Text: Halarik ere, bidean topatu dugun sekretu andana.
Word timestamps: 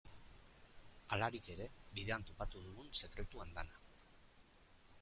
Halarik 1.17 1.49
ere, 1.55 1.67
bidean 1.99 2.25
topatu 2.29 2.63
dugun 2.69 2.89
sekretu 3.01 3.45
andana. 3.47 3.79